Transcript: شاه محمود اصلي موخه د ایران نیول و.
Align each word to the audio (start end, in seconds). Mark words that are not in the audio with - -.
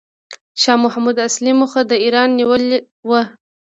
شاه 0.61 0.77
محمود 0.83 1.17
اصلي 1.27 1.51
موخه 1.59 1.81
د 1.89 1.91
ایران 2.03 2.29
نیول 2.39 2.63
و. 3.09 3.11